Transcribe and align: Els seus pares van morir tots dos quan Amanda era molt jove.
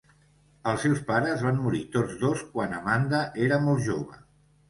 Els 0.69 0.79
seus 0.85 1.01
pares 1.09 1.43
van 1.47 1.59
morir 1.65 1.81
tots 1.97 2.17
dos 2.23 2.41
quan 2.55 2.73
Amanda 2.79 3.19
era 3.49 3.63
molt 3.67 3.85
jove. 3.91 4.19